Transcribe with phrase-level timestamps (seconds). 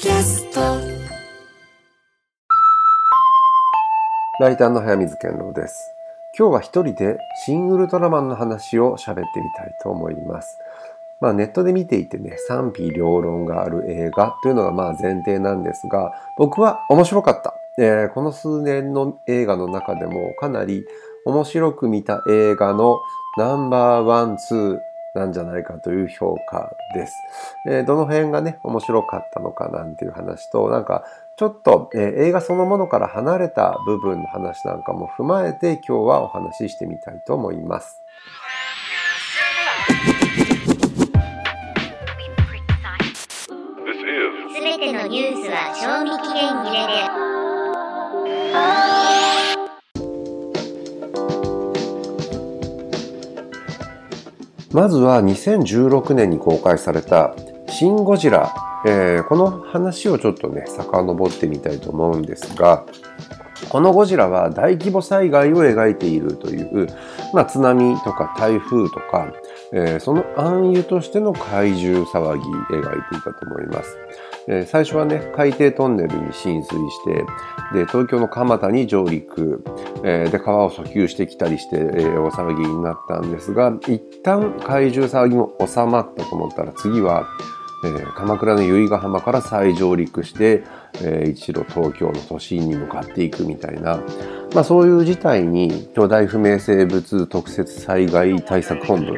[0.00, 0.60] キャスト
[4.38, 5.74] ライターの早水健郎です。
[6.38, 10.56] 今日は一人でシン・ウルトラマンの話を喋ってみたいと思います。
[11.20, 17.54] まあネットで見ていてね、賛否両論がある映画というのがまあ前提なんですが、僕は面白かった。
[17.80, 20.84] えーこの数年の映画の中でもかなり
[21.24, 23.00] 面白く見た映画の
[23.36, 24.78] ナンバーワン、ツー
[25.14, 27.14] なんじゃないかという評価です。
[27.66, 31.04] えーどの辺がね、面白かったのかなんていう話と、なんか
[31.36, 38.02] ちょっと、えー映画そのものから離れた部分の話なんかも踏まえて今日はお話ししてみたいと思います。
[44.54, 46.92] すべてのニュースは賞味期限切れで
[54.72, 57.34] まずは2016年に公開された
[57.68, 58.54] シン・ゴジラ、
[58.86, 62.84] えーこの話をちょっとね、遡ってみたいと思うんですが、
[63.70, 66.86] このゴジラは大規模災害を描いているという、
[67.32, 69.32] まあ、津波とか台風とか、
[69.72, 72.42] えーその暗喩としての怪獣騒ぎ
[72.76, 73.96] 描いていたと思います。
[74.66, 77.26] 最初はね、海底トンネルに浸水して、
[77.74, 79.62] で、東京の蒲田に上陸、
[80.02, 87.26] で、川を訴求してきたりして、大騒ぎになったんですが、一旦怪獣騒ぎも収まったと思ったら、次は、
[88.16, 90.64] 鎌倉の由比ヶ浜から再上陸して、
[91.26, 94.00] 一路東京の都心に向かっていくみたいな、
[94.54, 99.14] まあそういう事態に巨大不明生物特設災害対策本部、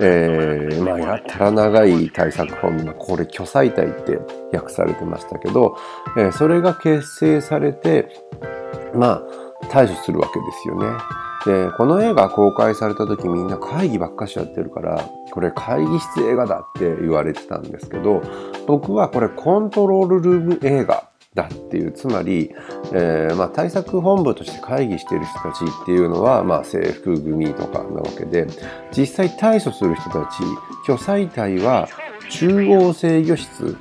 [0.00, 4.18] えーまあやったら長い対策本、これ巨災隊って
[4.52, 5.76] 訳されてましたけど、
[6.16, 8.08] えーそれが結成されて、
[8.94, 9.22] まあ
[9.70, 10.86] 対処するわけですよね。
[11.46, 18.22] で、この映画公開された時みんな会議ばっかしやってるから、これ会議室映画だって言われてたんですけど、
[18.66, 22.52] 僕はこれコントロールルーム映画だっていう、つまり、
[22.92, 28.46] えーまあ、対策本部として会議している人たちっていうのは、まあ、制服組とかなわけで、
[28.96, 30.42] 実際対処する人たち、
[30.86, 31.88] 巨災隊は
[32.30, 33.76] 中央制御室、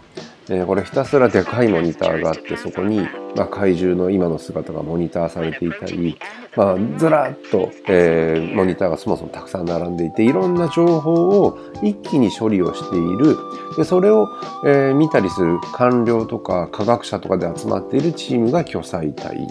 [0.50, 6.18] えーこれひたすらでかいモニターがあって、そこに、まあ、怪獣の今の姿がモニターされていたり、
[6.56, 13.38] まあ、ずらっと、えーモニターがそもそもたくさん並んでいて、いろんな情報を一気に処理をしている。
[13.78, 14.28] で、それを、
[14.66, 19.48] えー見たりする官僚とか科学者とかで集まっているチームが巨災隊。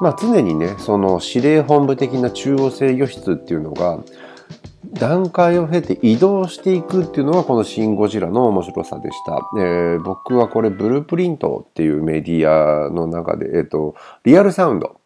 [0.00, 3.98] まあ、常にね、その司令本部的な中央制御室っていうのが、
[4.92, 9.40] 段階を経て移動していくっていうのがこのシン・ゴジラの面白さでした。
[9.58, 15.00] えー僕はこれブループリントっていうメディアの中で、えっ、と、リアルサウンド。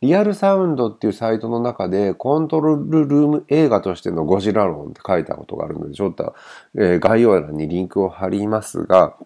[0.00, 6.34] リアルサウンドっていうサイトの中でコントロールルーム映画としてのゴジラ論って書いたことがあるので、ちょっと、
[6.76, 9.16] えー概要欄にリンクを貼りますが、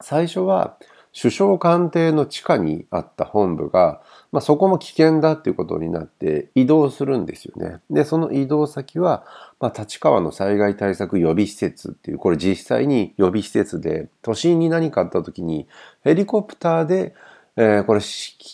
[0.00, 0.76] 最初は
[1.14, 4.02] 首相官邸の地下にあった本部が、
[4.32, 7.80] まあ、そこも危険だっていうことになって移動するんですよね。
[7.88, 9.24] で、その移動先は、
[9.60, 15.68] まあ、立川の災害対策予備施設っていう、これ実際に予備施設で、都心に何かあった時に
[16.02, 17.14] ヘリコプターで、
[17.56, 18.06] えーこれ指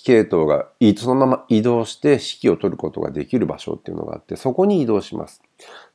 [0.03, 0.67] 揮系統が
[0.99, 5.41] そのまま移動して指揮を取ることができる場所っていうのがあって、そこに移動します。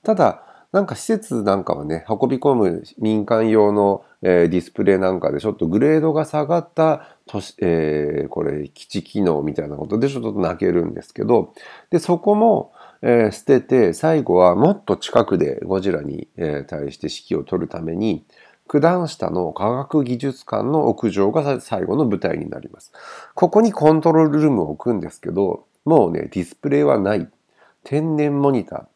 [0.01, 0.41] ただ、
[0.75, 11.53] なんか施設なんかはね、運び込む民間用の、えーディスプレイなんかでちょっとグレードが下がった都市、えーこれ基地機能みたいなことでちょっと泣けるんですけど、
[11.91, 18.25] で、そこも、えー捨てて、最後はもっと近くでゴジラに、え対して指揮を取るために、
[18.67, 22.91] 九段下の科学技術館の屋上が最後の舞台になります。
[23.35, 27.29] ここにコントロールルームを置くんですけど、もうね、ディスプレイはない。
[27.83, 28.94] 天然モニター。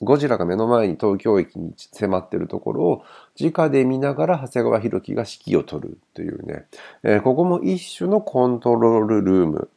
[0.00, 3.04] ゴジラが目の前に東京駅に迫っているところを
[3.40, 6.66] 直で見ながら長谷川博己が指揮を取るというね、
[7.02, 9.70] えーここも一種のコントロールルーム、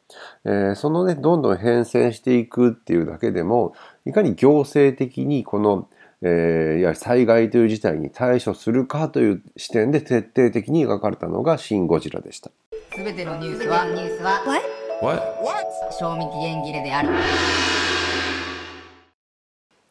[0.46, 3.74] えーそのねどんどん変遷していくっていうだけでも
[4.06, 5.90] いかに行政的にこの、
[6.22, 12.52] えーいや災害という事態に対処するかという視点で徹底的に描かれたのが「シン・ゴジラ」でした。
[12.94, 14.41] すべてのニュースはニュースは
[15.02, 15.20] What?
[15.97, 17.09] 賞味期限切れである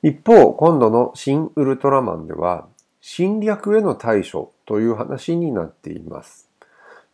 [0.02, 2.66] 一方、今度の新ウルトラマンでは、
[3.02, 6.48] 侵略への対処という話になっています。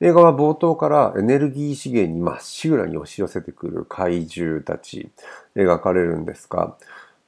[0.01, 5.11] 映画は冒頭からエネルギー資源にまっしぐらに押し寄せてくる怪獣たち
[5.57, 6.77] 描かれるんですが、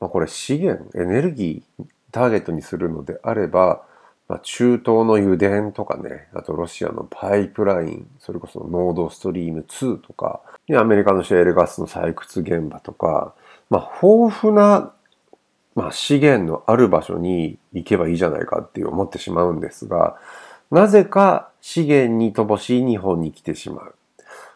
[0.00, 3.82] まあ、これ資源、エネルギーターゲットにするのであれば、
[4.28, 10.42] まあ、中東の油田とかね、あとロシアのパイプライン、それこそノードストリーム2とか、
[10.76, 13.34] アメリカのシェールガスの採掘現場とか、
[13.70, 14.92] まあ、豊富な
[15.74, 20.16] まあ、資源のある場所に行けばいいじゃないかって思ってしまうんですが、
[20.70, 23.94] なぜか資源に乏しい日本に来てしまう。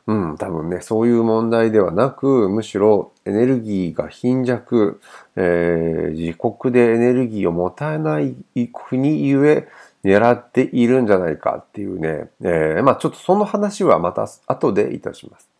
[0.08, 5.00] うん、多分ね、そういう問題ではなく、むしろエネルギーが貧弱、
[5.36, 8.34] えー、自国でエネルギーを持たない
[8.72, 9.68] 国ゆえ
[10.04, 15.51] 狙っているんじゃないかっていうね、えー、まあちょっとその話はまた後でいたします。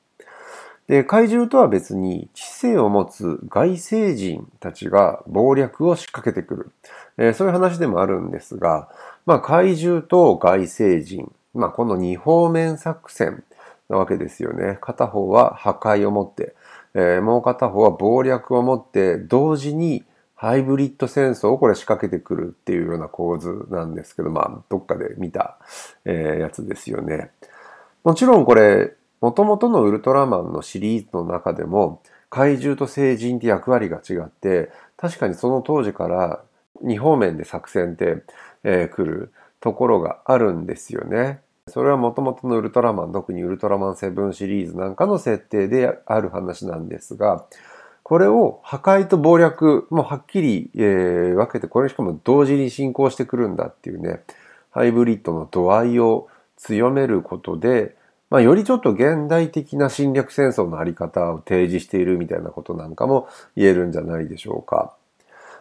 [0.92, 6.70] で、怪獣とは別に知性を持つ外星人たちが謀略を仕掛けてくる。
[7.16, 8.90] えー、そういう話でもあるんですが、
[9.24, 13.42] まあ怪獣と外星人、まあこの二方面作戦
[13.88, 14.76] なわけですよね。
[14.82, 16.54] 片方は破壊を持って、
[16.92, 20.04] えー、もう片方は謀略を持って同時に
[20.34, 25.56] ハイブリッド戦争をこれ仕掛けてくるっていうような構図なんですけど、まあどっかで見た、
[26.04, 27.30] えー、やつですよね。
[28.04, 28.92] もちろんこれ
[29.22, 36.42] 元々のウルトラマンのシリーズの中でも怪獣と聖人って役割が違って確かにその当時から
[36.84, 38.22] 2方面で作戦って、
[38.64, 41.40] えー、来るところがあるんですよね。
[41.68, 47.44] それは元々のウルトラマン、特にウルトラマンセブンシリーズなんかの設定である話なんですが、
[48.02, 54.24] これを破壊と謀略もはっきり、えー、分けて、これしかも同時に進行してくるんだっていうね、
[54.70, 57.94] ハイブリッドの度合いを強めることで、
[58.32, 64.94] まあ、よりちょっと現代的な侵略戦争のあり方を提示しているみたいなことなんかも言えるんじゃないでしょうか。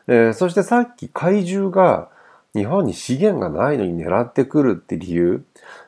[0.07, 2.07] えー、そしてさっき怪獣が
[2.55, 5.43] 日本に資源がないのに狙ってくるって理由。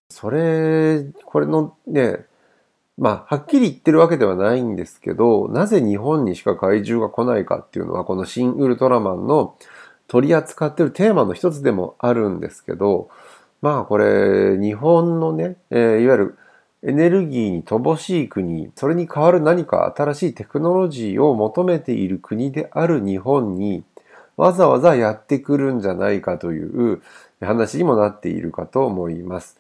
[0.10, 2.26] それ、これのね、
[2.98, 9.56] まあ、はっきり言ってるわけではないんですけど、なぜ日本にしか怪獣が来ないかっていうのは、この新ウルトラマンの
[10.10, 13.10] 取り扱ってるテーマの一つでもあるんですけど、
[13.62, 16.38] まあこれ、日本のね、えー、いわゆる
[16.86, 23.84] エネルギーに乏しい国、それに代わる何か新しいテクノロジーを求めている国である日本に、
[24.36, 27.02] わざわざやってくるんじゃないかという
[27.40, 29.58] 話にもなっているかと思います。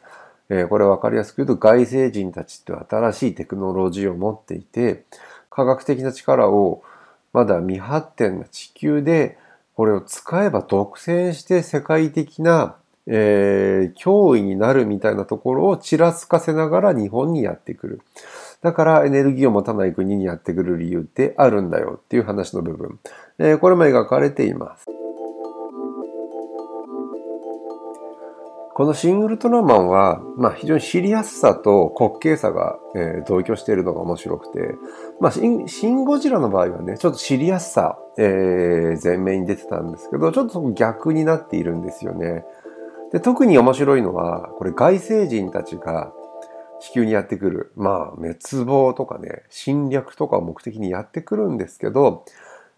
[0.49, 5.05] えー、これわかりやすく言うと外星人たちって新しいテクノロジーを持っていて、
[5.49, 6.83] 科学的な力を
[7.31, 9.37] まだ未発展な地球で
[9.75, 12.75] これを使えば独占して世界的な
[13.07, 18.01] えー、脅威になるみたいなところをちらつかせながら日本にやってくる。
[18.61, 22.99] だからエネルギーを持たない国にやってくる理由ってあるんだよっていう話の部分。
[23.39, 24.85] えー、これも描かれています。
[28.75, 34.73] このシン・ウルトラマンは、まあ、非常に知りやすさと滑稽さが、えー、同居しているのが面白くて、
[35.19, 42.45] まあシン、シン・ゴジラの場合はね、ちょっと知りやすさ、えー、前面に出てたんですけど、ちょっと逆になっているんですよね。
[43.13, 46.11] で、特に面白いのは、これ外星人たちが
[46.81, 47.71] 地球にやってくる。
[47.75, 52.25] まあ、滅亡とかね、侵略とかを目的にやってくるんですけど、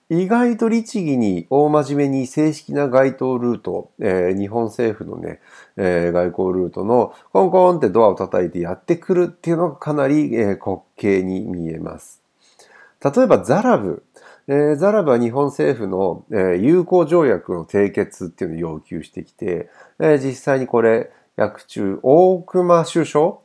[0.09, 5.39] 意外と律儀に大真面目に正式な該当ルート、えー、日本政府のね、
[5.77, 12.21] えー、外交ルートのコンコンってドアを叩いてやってくるっていうのがかなり、えー、滑稽に見えます。
[13.03, 14.03] 例えばザラブ。
[14.47, 23.37] えー、ザラブは日本政府の、えー、友好条約の締結っていうのを要求してきて、え、実際にこれ、役中、大熊首相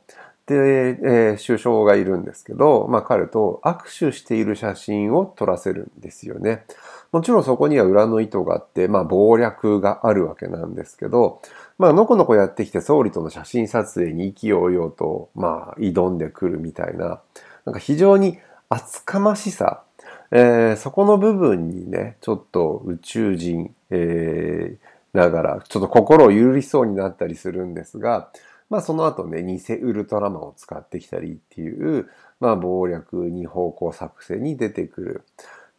[0.47, 6.65] で、え、首相がいるんですけど、まあ彼と握手している写真を撮らせるんですよね。
[7.11, 11.41] もちろんそこには裏の意図があって、まあ謀略があるわけなんですけど、
[11.77, 17.21] まあのこのこやってきて総理との写真撮影に意気揚々と、まあ挑んでくるみたいな、
[17.65, 18.39] なんか非常に
[18.69, 19.83] 厚かましさ、
[20.31, 28.29] えー、そこの部分にね、ちょっと宇宙人、えー、ながら、ちょっと心を許りそうになったりするんですが、
[28.69, 35.23] まあその後ね、偽ウルトラマンを使ってきたりっていう、まあ謀略二方向作戦に出てくる。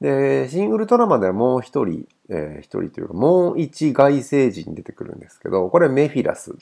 [0.02, 6.54] で、新ウルトラマンではもう一人、えー、一人というか、もう一外星人に出てくるんですけど、これメフィラス。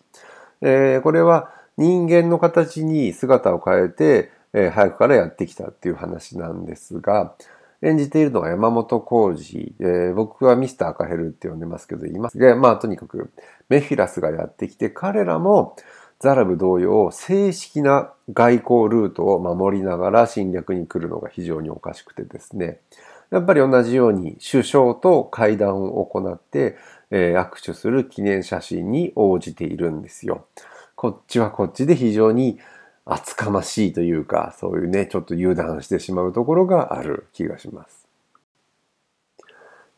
[0.61, 7.35] えー、これは人間の形に姿を変えて、えー、早くからやってきたっていう話なんですが、
[7.83, 12.39] 演じているのが山本浩二、えー、僕はミスター赤ヘルって呼んでますけど、います。
[12.39, 13.31] で、まあとにかく
[13.69, 15.77] メフィラスがやってきて、彼らも
[16.19, 22.81] ザラブ同様、正式な外交ルートを守りながら侵略に来るのが非常におかしくてですね。
[23.31, 26.77] やっぱり同じように首相と会談を行って、
[27.11, 30.47] えー、握手する記念写真に応じているんですよ。
[30.95, 32.59] こっちはこっちで非常に
[33.12, 38.07] 厚かましいというか、そういうね、ちょっと油断してしまうところがある気がします。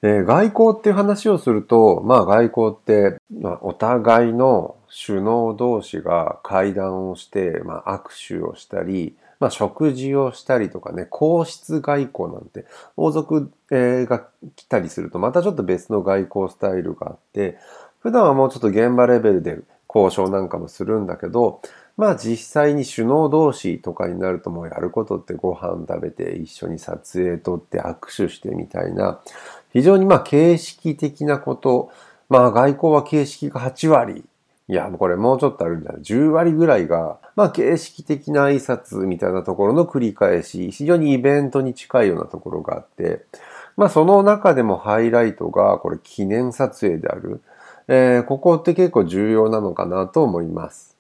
[0.02, 4.76] え、外交っていう話をすると、まあ外交って、まあ、お互いの
[5.07, 12.64] 首脳同士が会談をして、まあ、握手をしたり、まあ、食事をしたりとかね、皇室外交なんて、
[12.97, 14.26] 王族、え、が
[14.57, 17.59] 来たりすると、またちょっと別の外交スタイルがあって、
[18.00, 19.59] 普段はもうちょっと現場レベルで
[19.92, 21.61] 交渉なんかもするんだけど、
[21.97, 29.21] まあ実際に首脳同士とかになるともうやることってご飯食べて一緒に撮影撮って握手してみたいな、
[29.73, 31.91] 非常にまあ形式的なこと、
[32.29, 34.25] まあ外交は形式が8割。
[34.69, 43.25] いや、これもうちょっとあるんじゃない ?10 割ぐらいが、まあ形式的な挨拶みたいなところの繰り返し、非常にイベントに近いようなところがあって、
[43.77, 47.43] まあその中でもハイライトがこれ記念撮影である。
[47.89, 50.97] えー、ここって結構重要なのかなと思います。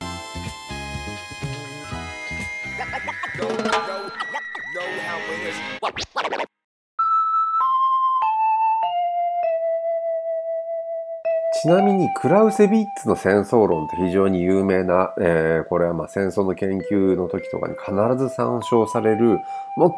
[11.62, 19.38] ちなみにクラウセビッツの戦争論って非常に有名な、えー、これはまあ戦争の研究の時とかに必ず参照される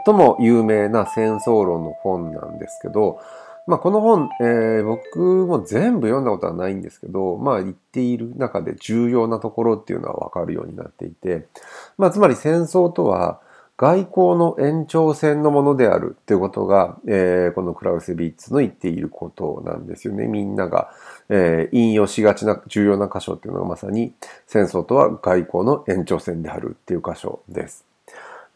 [0.04, 3.18] 最も有名な戦争論の本なんですけど、
[3.66, 11.46] まあ、この本、えー、僕も全部読んだことはないんですけど、まあ、言っている中で重要なところっていうのはわかるようになっていて、
[11.96, 13.40] まあ、つまり戦争とは、
[13.76, 20.28] 外交の延長線のものであるっていうことが、えー、このクラウセビッツの言っていることなんですよね。
[20.28, 20.90] みんなが、
[21.28, 24.14] えー、引用しがちな重要な箇所っていうのがまさに
[24.46, 27.84] 戦争とは外交の延長線であるっていう箇所です。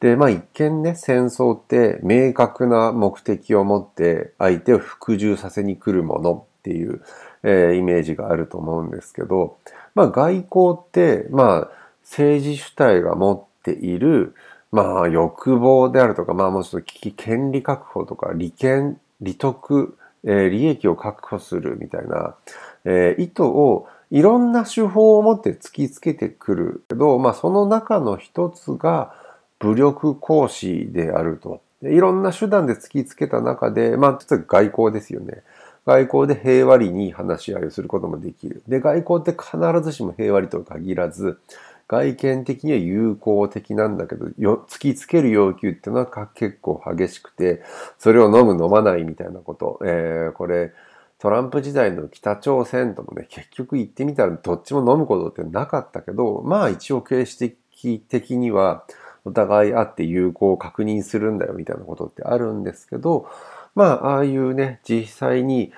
[0.01, 7.03] で、まあ一見ね、戦争って明確な目的を持って相手を服従させに来るものっていう、
[7.43, 9.59] えー、イメージがあると思うんですけど、
[9.95, 11.71] まあ外交って、まあ
[12.03, 14.35] 政治主体が持っている、
[14.71, 22.37] まあ欲望であるとか、まあもうちょっと権利確保とか利権、利得、えー、利益を確保するみたいな、
[22.85, 29.13] えー、意図をいろんな手法を持って突きつけてくるけど、まあその中の一つが
[29.59, 31.61] 武力行使であると。
[31.83, 35.43] いろんな手段で突きつけた中で、まあ、外交ですよね。
[35.87, 38.63] 外交で平和裏に話し合いをすることもできる。
[38.69, 41.39] で、外交って必ずしも平和裏とは限らず、
[41.89, 47.63] 外見的には友好的なんだけど、よ突きつける要求っていうのは結構激しくて、
[47.99, 49.81] それを飲む飲まないみたいなこと。
[49.83, 50.73] えー、これ、
[51.19, 58.85] トランプ時代の北朝鮮ともね、結局言ってみたらどっちも飲むことってなかったけど、まあ一応形式的には
[59.29, 63.29] お互い会って友好を確認するんだよみたいなことってあるんですけど、
[63.75, 65.73] まあああいうね、実際に、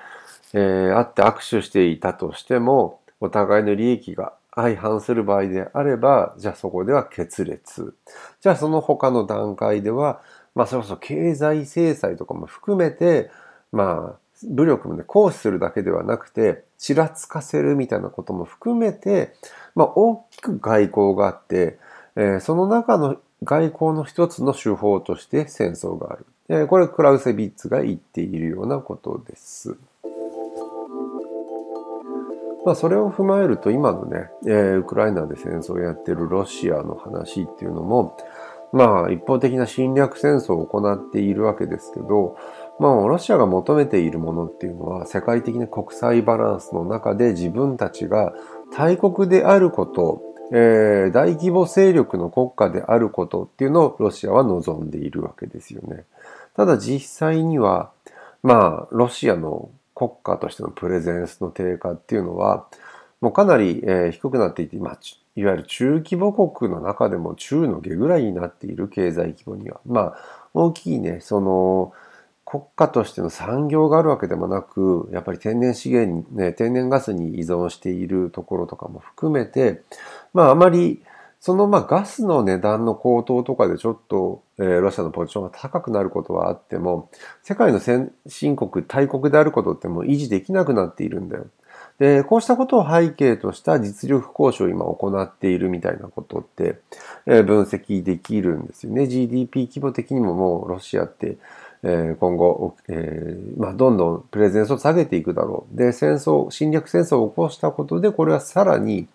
[0.53, 7.93] えー、会って握手していたとしても、お互いの利益が相反する場合であれば、じゃあそこでは決裂。
[8.39, 10.21] じゃあその他の段階では、
[10.55, 13.29] まあそれこそ経済制裁とかも含めて、
[13.73, 19.35] まあ武力もね、行使するだけではなくて、ちらつかせるみたいなことも含めて、
[19.75, 21.77] まあ大きく外交があって、
[22.15, 26.25] えー、その中の外交の一つの手法として戦争がある。
[26.49, 29.77] え、これクラウセビッツが言っているようなことです。
[32.63, 38.15] まあ、それを踏まえると今のね、えー、ウクライナで戦争をやっているロシアの話っていうのも、
[38.71, 42.37] まあ一方的な侵略戦争を行っているわけですけど、
[42.79, 48.33] まあロシアが求めているものっていうのは世界的な国際バランスの中で自分たちが
[48.71, 50.21] 大国であること、
[50.51, 56.03] えー、大規模勢力の国家であることっていうのをロシアは望んでいるわけですよね。
[56.55, 57.91] ただ実際には、
[58.43, 62.67] まあロシアの国家としてのプレゼンスの低下っていうのは、
[63.21, 64.99] もうかなり、えー、低くなっていて、まあ、
[65.35, 70.17] いわゆる中規模国の中でも中の下ぐらいになっている経済規模には、まあ、
[70.53, 71.93] 大きいね、その、
[72.51, 79.83] 国家としての産業があるわけでもなく、やっぱり天然資源、ね、天然ガスに依存しているところとかも含めて、
[80.33, 81.01] まああまり
[81.39, 87.09] そのまあガスの値段の高騰とかでちょっと、えー、ロシアのポジションが高くなることはあっても、
[87.41, 91.47] 世界の先進国、大国であることってもう維持できなくなっているんだよ。
[91.99, 96.79] で、こうしたことを背景とした実力交渉を今行っているみたいなことって、
[97.25, 99.07] えー、分析できるんですよね。
[99.07, 101.37] GDP 規模的にももうロシアって、
[101.83, 105.77] えー、今後、えー、まあ、どんどんプレゼンスを下げていくだろう。
[105.77, 109.07] で、戦争、侵略戦争を起こしたことで、これはさらに、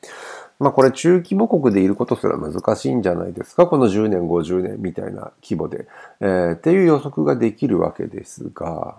[0.59, 3.67] まあこれ中規模国でいることすら難しいんじゃないですか。
[3.67, 5.87] この10年、50年みたいな規模で。
[6.21, 8.97] えー、っていう予測ができるわけですが、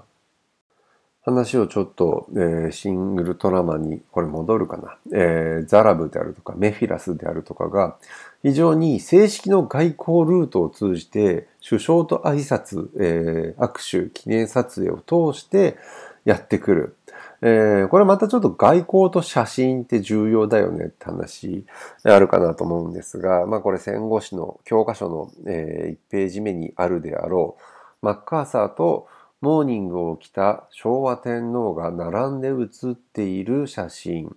[1.28, 4.98] 話をちょっと、えー、シングルトラマにこれ戻るかな。
[5.14, 7.98] えー、ザラブであるとかメフィラスであるとかが
[8.44, 15.78] 非常に正式の外交ルートを通じて首相と挨拶、えー、握手、記念撮影を通して
[16.24, 16.96] やってくる。
[17.42, 21.66] えー、これまたちょっと外交と写真って重要だよねって話
[22.04, 29.08] あるかなと思うんですが、まあこれ戦後史の教科書の、えー、1ページ目にあるであろう、マッカーサーと
[29.40, 34.36] モーニングを着た昭和天皇が並んで写っている写真。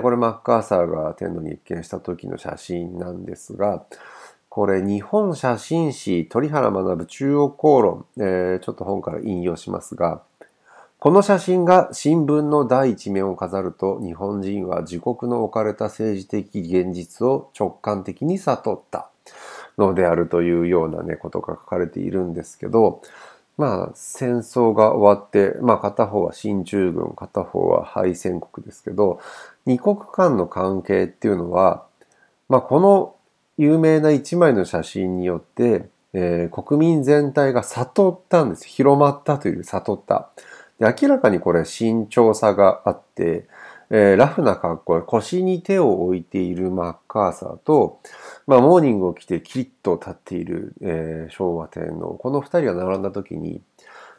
[0.00, 3.84] これマッカーサーが天皇に謁見した時の写真なんですが、
[4.48, 10.22] これ日本写真誌鳥原学中央公論、ちょっと本から引用しますが、
[10.98, 19.10] この写真が新聞の第一面を飾ると日本人は自国の置かれた政治的現実を直感的に悟った
[19.76, 23.02] のであるというようなね、ことが書かれているんですけど、
[23.56, 29.20] まあ戦争が終わって、まあ片方は進駐軍、片方は敗戦国ですけど、
[29.66, 31.84] 二国間の関係っていうのは、
[32.48, 33.14] まあこの
[33.56, 38.66] 有名な一枚の写真によって、えー国民全体が悟ったんです。
[38.66, 40.30] 広まったという悟った。
[40.78, 43.46] で明らかにこれ慎重さがあって、
[43.90, 48.00] えーラフな格好で腰に手を置いているマッカーサーと、
[48.46, 52.14] まあ、モーニングを着てキリッと立っている、えー昭和天皇。
[52.14, 53.60] この二人が並んだ時に、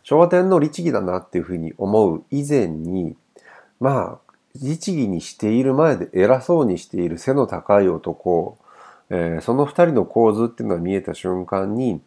[0.04, 3.16] 昭和天皇律儀だなっていうふうに思う以前に、
[3.80, 8.58] まあ、律儀にしている前で偉そうにしている背の高い男、
[9.10, 12.02] えーその二人の構図っていうのが見えた瞬間に、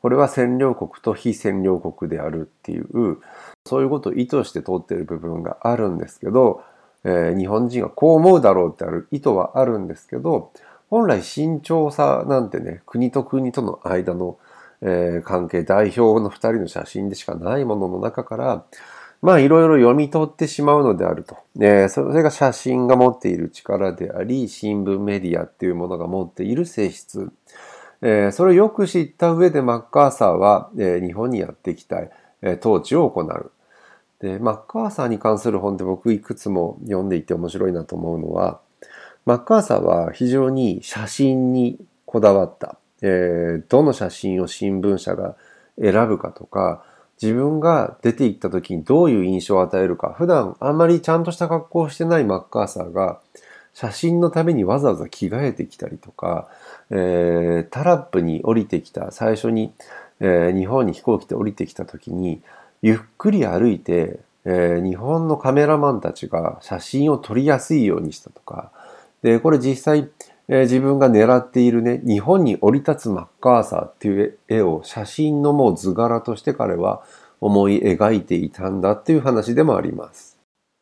[0.00, 3.18] これは占領国と非占領国であるっていう、
[3.64, 6.64] そういうことを意図して通っている部分があるんですけど、
[7.04, 10.52] え日本人はこう思うだろうってある意図はあるんですけど、
[10.90, 14.38] 本来慎重さなんてね、国と国との間の、
[14.82, 18.64] え関係、代表の二人の写真でしかないものの中から、
[19.22, 21.38] まあいろいろ読み取ってしまうのであると。
[21.60, 27.30] えそれが写真が持っている力であり、新聞メディアっていうものが持っている性質。
[28.02, 32.10] えそれをよく知った上でマッカーサーは、え日本にやってきたい、
[32.42, 33.52] え統治を行う。
[34.22, 38.60] で、マッカーサーに関する本って僕いくつも読んでいて面白いなと思うのは、
[39.26, 42.78] マッカーサーは非常に写真にこだわった。
[43.02, 45.34] えーどの写真を新聞社が
[45.80, 46.84] 選ぶかとか、
[47.20, 53.18] 自分が出て行った時にどういう印象を与えるか、普段あんまりちゃんとした格好をしてないマッカーサーが、
[53.74, 56.48] 写真のためにわざわざ着替えてきたりとか、
[56.90, 59.72] えータラップに降りてきた、最初に、
[60.20, 62.40] えー日本に飛行機で降りてきた時に、
[62.82, 68.72] ゆっくり歩いて、えー日本のカメラマンたちが写真を撮りやすいようにしたとか、
[69.22, 70.10] で、これ実際、
[70.48, 77.02] えー自分が狙っているね、日本に降り立つマッカーサーっていう絵を写真のもう図柄として彼は
[77.40, 80.31] 思い描いていたんだっていう話でもあります。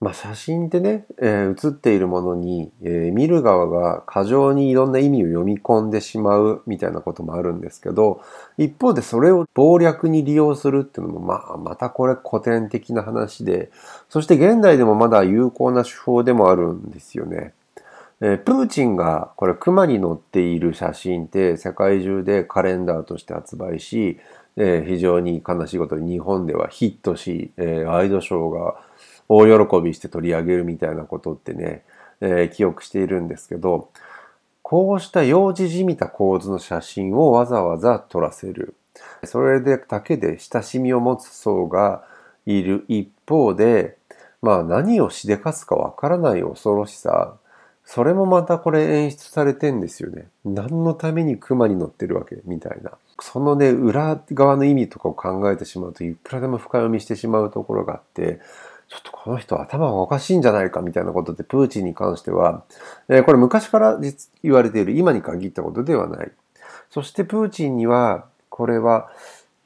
[0.00, 8.22] まあ写真ってね、えー写っているものに、えー見る側が過剰にいろんな意味を読み込んでしまうみたいなこともあるんですけど、
[8.56, 13.70] 一方でそれを謀略に利用するっていうのも、まあまたこれ古典的な話で、
[14.08, 17.52] そして現代でもまだ有効な手法でもあるんですよね。
[18.22, 24.18] えープーチンがこれ熊に乗っている写真って世界中でカレンダーとして発売し、
[24.56, 28.76] えー非常に悲しいことに日本ではヒットし、えーワイドショーが
[29.32, 31.84] 大喜びして取り上げるみたいなことってね、
[32.20, 33.90] えー記憶しているんですけど、
[34.62, 38.74] こうした幼児じみた構図の写真をわざわざ撮らせる。
[39.24, 42.02] それでだけで親しみを持つ層が
[42.44, 43.96] いる一方で、
[44.42, 47.36] まあ何をしでかすかわからない恐ろしさ、
[47.84, 50.26] それもまたこれ演出されてんですよね。
[50.44, 52.92] 何のために熊に乗ってるわけみたいな。
[53.20, 58.40] そのね、裏側の意味とかを考えてしまうといくらでも深読みしてしまうところがあって、
[58.90, 62.64] ちょっとこの人頭がおかしいんじゃないかみたいなことでプーチンに関しては、
[63.08, 64.00] えーこれ昔から
[64.42, 66.32] 言われている今に限ったことではない。
[66.90, 69.08] そしてプーチンには、これは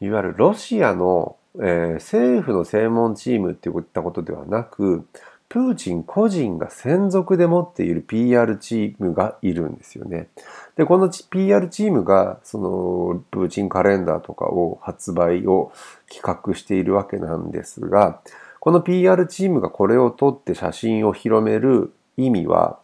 [0.00, 5.06] いわゆるロシアの、えー政府の専門チームっていったことではなく、
[5.48, 10.28] プーチン個人が専属で持っている PR チームがいるんですよね。
[10.76, 15.72] で、この PR チームが、その、プーチンカレンダーとかを発売を
[16.12, 18.20] 企画しているわけなんですが、
[18.64, 22.78] この PR チームがこれを撮って写真を広める意味は、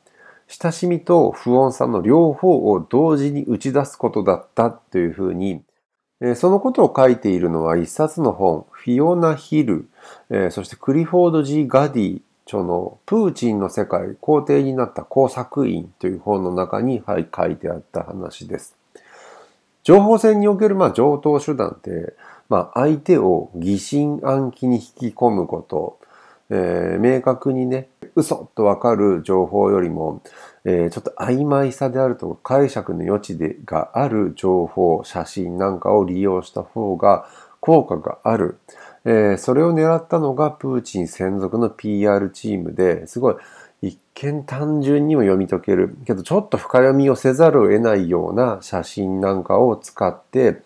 [0.47, 5.63] 親しみと不穏さの両方を同時に打ち出すことだったというふうに、
[6.37, 9.89] そのことを書いているのは一冊の本、フィオナ・ヒル、
[10.51, 18.77] そしてクリフォード・ジー・ガディ著のプーチンの世界、皇帝になった工作員という本の中に、はい、書いてあった話です。
[19.83, 22.15] 情報戦における、まあ、上等手段って、
[22.49, 25.99] まあ、相手を疑心暗鬼に引き込むこと、
[26.51, 30.23] えー明確にね、嘘とわかる情報よりも、
[30.65, 37.27] えーちょっと曖昧さであるとか解釈の余地でがある情報、写真なんかを利用した方が
[37.61, 38.59] 効果がある。
[39.05, 43.37] えーそれを狙ったのがプーチン専属の PR チームですごい
[43.83, 45.97] 一見単純にも読み解ける。
[46.05, 50.63] けどちょっと深読みをせざるを得ないような写真なんかを使って、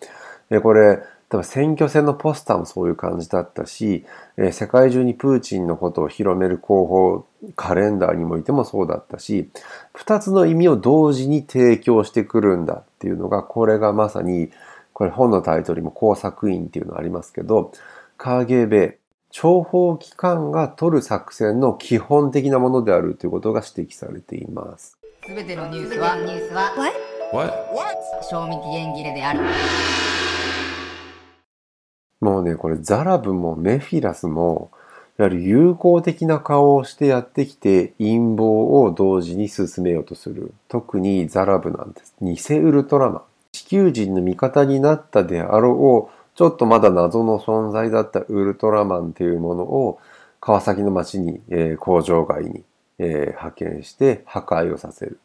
[0.61, 0.99] これ
[1.29, 4.05] 多分選挙戦のポスターもそういう感じだったし、
[4.51, 7.25] 世界中にプーチンのことを広める広報
[7.55, 9.49] カレンダーにもいてもそうだったし、
[9.93, 14.51] 二つの意味を同時に提供してくるんだっていうのが、これがまさに、
[14.93, 17.71] これ本のタイトルにも工作員っていうのありますけど、
[18.17, 18.97] カーゲーベ、
[19.35, 24.97] 諜報機関が取る作戦の基本的なものであるということが指摘されています。
[25.27, 26.71] すべてのニュースはニュースは
[27.33, 27.53] What?
[28.29, 29.41] 賞味期限切れである
[32.21, 34.71] もうね、これザラブもメフィラスも、
[35.17, 40.53] やはり友好的な顔をしてやってきて陰謀を同時に進めようとする。
[40.69, 42.15] 特にザラブなんです。
[42.21, 43.21] 偽ウルトラマン。
[43.51, 49.99] 地球人の味方になったであろう、ちょっとまだ謎の存在だったウルトラマンっていうものを
[50.41, 52.63] 川崎の町に、えー工場外に、
[52.99, 55.19] えー派遣して破壊をさせる。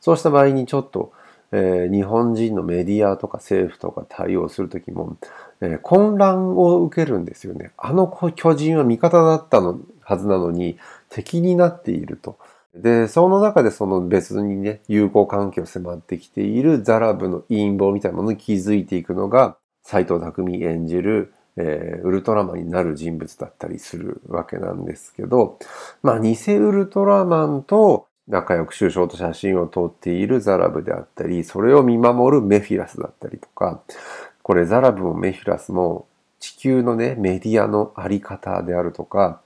[0.00, 1.12] そうした場合にちょっと、
[1.52, 5.16] えー日本人のメディアとか政府とか対応するときも、
[5.60, 7.70] えー混乱を受けるんですよね。
[7.78, 12.36] あの巨人は味方だったのはずなのに敵になっていると。
[12.74, 25.58] で、その中でその別にね、友好関係を迫ってきているザラブの陰謀みたいなものに気づいていくのが、斎藤匠演じる、えーウルトラマンになる人物だったりするわけなんですけど、
[26.02, 33.80] まあ、偽ウルトラマンと仲良く首相と写真を撮っているザラブであったり、それを見守るメフィラスだったりとか、
[34.42, 36.06] これザラブもメフィラスも
[36.40, 39.40] 地球のね、メディアのあり方であるとか、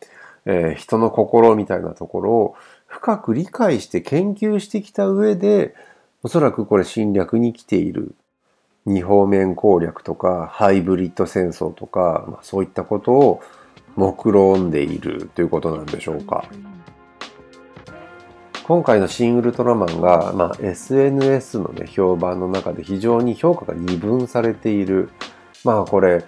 [0.47, 5.75] えー人の心みたいなところを深く理解して研究してきた上で、
[6.23, 8.15] おそらくこれ侵略に来ている。
[8.87, 13.43] 二方面攻略とか、ハイブリッド戦争とか、まあ、そういったことを
[13.97, 16.45] 目論んでいるということなんでしょうか。
[18.65, 25.11] 今回のシンウルトラマンが、まあ、SNS のね、評判の中で非常に評価が二分されている。
[25.65, 26.25] まあこれ、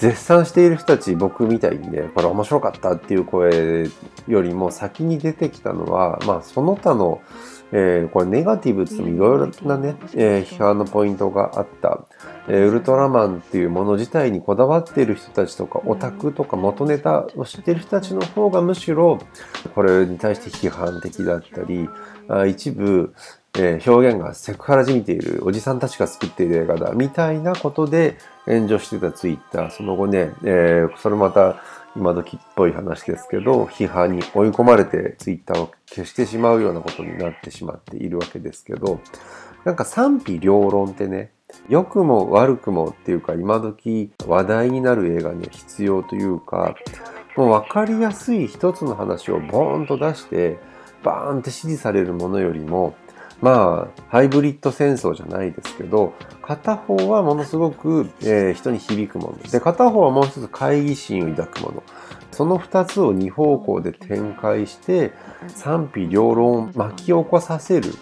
[0.00, 3.90] 絶賛している人たち、僕みたいにね、これ面白かったっていう声
[4.26, 7.20] よりも先に出てきたのは、まあその他の、
[7.72, 12.06] えーこれネガティブっていろいろなね、えー批判のポイントがあった。
[12.48, 19.18] えーウルトラマンっていうもの自体にこだわっている人たちとか、オタクとか元ネタを知っている人たちの方がむしろ、
[19.74, 21.90] これに対して批判的だったり、
[22.28, 23.12] あ一部、
[23.56, 29.70] えー表現がセクハラじみているおじさんたちが作っている映画だみたいなことで炎上してたツイッター。
[29.70, 31.62] その後ね、えーそれまた
[31.96, 39.00] 今時っぽい話ですけど批判に追い込まれてツイッターを消してしまうようなことになってしまっているわけですけど
[39.64, 41.32] なんか賛否両論ってね
[41.68, 46.76] 良くも悪くもっていうか今時話題になる映画には必要というか
[47.36, 50.58] もう分かりやすい一つの話をボーンと出して
[51.02, 52.94] バーンって支持されるものよりも
[53.40, 59.50] まあ、ハイブリッド戦争じゃないですけど、片方はものすごく、えー人に響くもの。
[59.50, 61.82] で、片方はもう一つ懐疑心を抱くもの。
[62.32, 65.12] その二つを二方向で展開して、
[65.48, 67.92] 賛否両論を巻き起こさせる、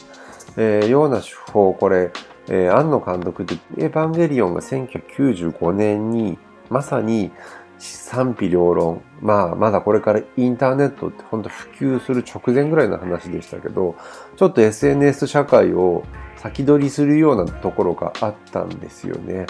[0.56, 2.10] えーような手法、これ、
[2.48, 7.30] えー、庵野監督で、エヴァンゲリオンが1995年に、まさに
[7.78, 9.02] 賛否両論。
[9.20, 13.96] まあ、まだこれからインターネットって本当普及する直前ぐらいの話でしたけど、
[14.36, 16.04] ちょっと SNS 社会を
[16.36, 19.46] 先取りするようなところがあったんですよね。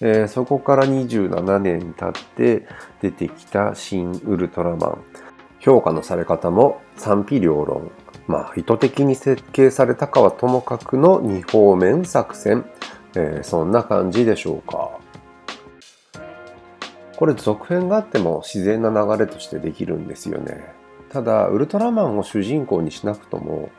[0.00, 2.66] えーそこから27年経って
[3.00, 4.98] 出てきた新ウルトラマン。
[5.60, 7.90] 評価のされ方も賛否両論。
[8.28, 12.64] まあ、意図的に設計されたかはともかくの二方面作戦。
[13.16, 14.97] えーそんな感じでしょうか。
[17.18, 20.72] これ続編があっても自然な流れとしてできるんですよね。
[21.08, 23.70] ただ、ウルトラマンを主人公にしなくとも、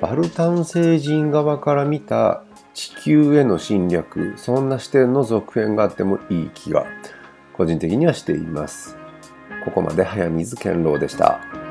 [0.00, 6.86] バルタン星人側から見た地球への侵略、そんな視点の続編があってもいい気が、
[7.56, 8.96] 個人的にはしています。
[9.64, 11.63] ここまで早水健郎でした。